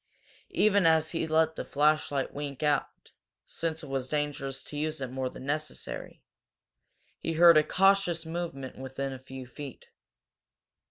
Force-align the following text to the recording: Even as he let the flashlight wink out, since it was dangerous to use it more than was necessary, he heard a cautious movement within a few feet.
Even 0.55 0.87
as 0.87 1.11
he 1.11 1.27
let 1.27 1.55
the 1.55 1.63
flashlight 1.63 2.33
wink 2.33 2.63
out, 2.63 3.11
since 3.45 3.83
it 3.83 3.87
was 3.87 4.09
dangerous 4.09 4.63
to 4.63 4.75
use 4.75 4.99
it 4.99 5.11
more 5.11 5.29
than 5.29 5.43
was 5.43 5.47
necessary, 5.47 6.23
he 7.19 7.33
heard 7.33 7.55
a 7.55 7.61
cautious 7.63 8.25
movement 8.25 8.79
within 8.79 9.13
a 9.13 9.19
few 9.19 9.45
feet. 9.45 9.89